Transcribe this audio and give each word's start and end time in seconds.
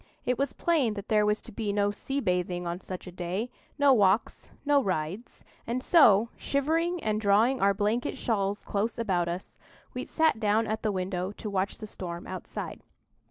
It 0.25 0.39
was 0.39 0.53
plain 0.53 0.95
that 0.95 1.09
there 1.09 1.27
was 1.27 1.43
to 1.43 1.51
be 1.51 1.71
no 1.71 1.91
sea 1.91 2.19
bathing 2.19 2.65
on 2.65 2.79
such 2.81 3.05
a 3.05 3.11
day, 3.11 3.51
no 3.77 3.93
walks, 3.93 4.49
no 4.65 4.81
rides; 4.81 5.43
and 5.67 5.83
so, 5.83 6.29
shivering 6.37 7.03
and 7.03 7.21
drawing 7.21 7.61
our 7.61 7.75
blanket 7.75 8.17
shawls 8.17 8.63
close 8.63 8.97
about 8.97 9.27
us, 9.27 9.59
we 9.93 10.05
sat 10.05 10.39
down 10.39 10.65
at 10.65 10.81
the 10.81 10.91
window 10.91 11.31
to 11.33 11.51
watch 11.51 11.77
the 11.77 11.85
storm 11.85 12.25
outside. 12.25 12.81